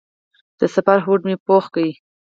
[0.59, 1.85] د سفر هوډ مې پوخ کړ.